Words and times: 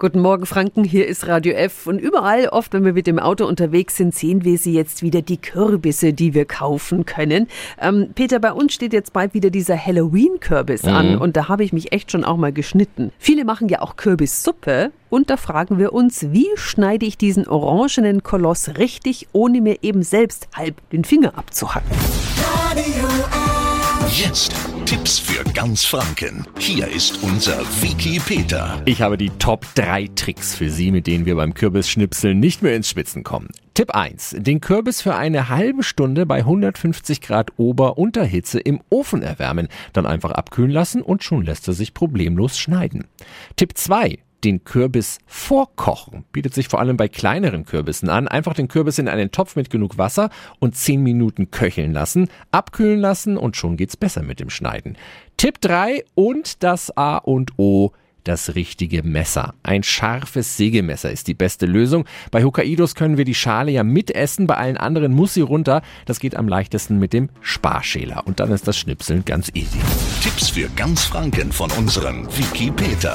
Guten 0.00 0.20
Morgen, 0.20 0.46
Franken. 0.46 0.84
Hier 0.84 1.08
ist 1.08 1.26
Radio 1.26 1.54
F. 1.54 1.88
Und 1.88 1.98
überall, 1.98 2.46
oft, 2.50 2.72
wenn 2.72 2.84
wir 2.84 2.92
mit 2.92 3.08
dem 3.08 3.18
Auto 3.18 3.44
unterwegs 3.44 3.96
sind, 3.96 4.14
sehen 4.14 4.44
wir 4.44 4.56
sie 4.56 4.72
jetzt 4.72 5.02
wieder, 5.02 5.22
die 5.22 5.38
Kürbisse, 5.38 6.12
die 6.12 6.34
wir 6.34 6.44
kaufen 6.44 7.04
können. 7.04 7.48
Ähm, 7.80 8.10
Peter, 8.14 8.38
bei 8.38 8.52
uns 8.52 8.74
steht 8.74 8.92
jetzt 8.92 9.12
bald 9.12 9.34
wieder 9.34 9.50
dieser 9.50 9.76
Halloween-Kürbis 9.76 10.84
mhm. 10.84 10.94
an. 10.94 11.18
Und 11.18 11.36
da 11.36 11.48
habe 11.48 11.64
ich 11.64 11.72
mich 11.72 11.90
echt 11.90 12.12
schon 12.12 12.22
auch 12.22 12.36
mal 12.36 12.52
geschnitten. 12.52 13.10
Viele 13.18 13.44
machen 13.44 13.68
ja 13.68 13.82
auch 13.82 13.96
Kürbissuppe. 13.96 14.92
Und 15.10 15.30
da 15.30 15.36
fragen 15.36 15.78
wir 15.78 15.92
uns, 15.92 16.30
wie 16.30 16.46
schneide 16.54 17.04
ich 17.04 17.18
diesen 17.18 17.48
orangenen 17.48 18.22
Koloss 18.22 18.78
richtig, 18.78 19.26
ohne 19.32 19.60
mir 19.60 19.78
eben 19.82 20.04
selbst 20.04 20.46
halb 20.54 20.76
den 20.90 21.02
Finger 21.02 21.36
abzuhacken? 21.36 21.90
Radio 22.70 23.04
F. 23.08 24.16
Jetzt 24.16 24.67
Tipps 24.88 25.18
für 25.18 25.44
ganz 25.52 25.84
Franken. 25.84 26.46
Hier 26.58 26.88
ist 26.88 27.22
unser 27.22 27.60
Wiki 27.82 28.18
Peter. 28.20 28.80
Ich 28.86 29.02
habe 29.02 29.18
die 29.18 29.28
Top 29.28 29.66
3 29.74 30.08
Tricks 30.16 30.54
für 30.54 30.70
Sie, 30.70 30.90
mit 30.92 31.06
denen 31.06 31.26
wir 31.26 31.36
beim 31.36 31.52
Kürbisschnipseln 31.52 32.40
nicht 32.40 32.62
mehr 32.62 32.74
ins 32.74 32.88
Spitzen 32.88 33.22
kommen. 33.22 33.50
Tipp 33.74 33.94
1. 33.94 34.36
Den 34.38 34.62
Kürbis 34.62 35.02
für 35.02 35.14
eine 35.14 35.50
halbe 35.50 35.82
Stunde 35.82 36.24
bei 36.24 36.38
150 36.38 37.20
Grad 37.20 37.50
Ober-Unterhitze 37.58 38.60
im 38.60 38.80
Ofen 38.88 39.20
erwärmen, 39.20 39.68
dann 39.92 40.06
einfach 40.06 40.30
abkühlen 40.30 40.70
lassen 40.70 41.02
und 41.02 41.22
schon 41.22 41.44
lässt 41.44 41.68
er 41.68 41.74
sich 41.74 41.92
problemlos 41.92 42.58
schneiden. 42.58 43.08
Tipp 43.56 43.76
2 43.76 44.18
den 44.44 44.64
Kürbis 44.64 45.18
vorkochen. 45.26 46.24
Bietet 46.32 46.54
sich 46.54 46.68
vor 46.68 46.80
allem 46.80 46.96
bei 46.96 47.08
kleineren 47.08 47.64
Kürbissen 47.64 48.08
an. 48.08 48.28
Einfach 48.28 48.54
den 48.54 48.68
Kürbis 48.68 48.98
in 48.98 49.08
einen 49.08 49.30
Topf 49.30 49.56
mit 49.56 49.70
genug 49.70 49.98
Wasser 49.98 50.30
und 50.58 50.76
10 50.76 51.02
Minuten 51.02 51.50
köcheln 51.50 51.92
lassen, 51.92 52.28
abkühlen 52.50 53.00
lassen 53.00 53.36
und 53.36 53.56
schon 53.56 53.76
geht's 53.76 53.96
besser 53.96 54.22
mit 54.22 54.40
dem 54.40 54.50
Schneiden. 54.50 54.96
Tipp 55.36 55.60
3 55.60 56.04
und 56.14 56.62
das 56.62 56.96
A 56.96 57.16
und 57.16 57.52
O 57.58 57.92
das 58.28 58.54
richtige 58.54 59.02
Messer. 59.02 59.54
Ein 59.62 59.82
scharfes 59.82 60.56
Sägemesser 60.56 61.10
ist 61.10 61.28
die 61.28 61.34
beste 61.34 61.66
Lösung. 61.66 62.04
Bei 62.30 62.44
Hokkaidos 62.44 62.94
können 62.94 63.16
wir 63.16 63.24
die 63.24 63.34
Schale 63.34 63.72
ja 63.72 63.82
mitessen, 63.82 64.46
bei 64.46 64.56
allen 64.56 64.76
anderen 64.76 65.12
muss 65.12 65.34
sie 65.34 65.40
runter. 65.40 65.82
Das 66.04 66.20
geht 66.20 66.36
am 66.36 66.46
leichtesten 66.46 66.98
mit 66.98 67.14
dem 67.14 67.30
Sparschäler 67.40 68.26
und 68.26 68.38
dann 68.40 68.52
ist 68.52 68.68
das 68.68 68.76
Schnipseln 68.76 69.24
ganz 69.24 69.50
easy. 69.54 69.78
Tipps 70.22 70.50
für 70.50 70.68
ganz 70.76 71.04
Franken 71.04 71.52
von 71.52 71.70
unserem 71.72 72.26
Wiki 72.36 72.70
Peter. 72.70 73.14